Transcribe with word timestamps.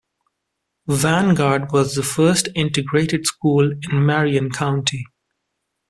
Vanguard 0.87 1.71
was 1.71 1.93
the 1.93 2.01
first 2.01 2.49
integrated 2.55 3.27
school 3.27 3.71
in 3.71 4.03
Marion 4.03 4.49
County. 4.49 5.05